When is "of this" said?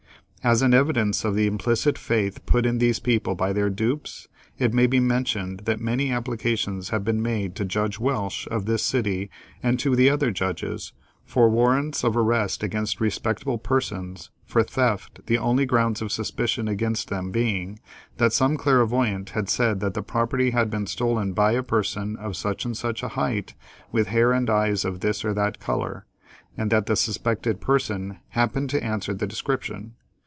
8.47-8.81, 24.85-25.23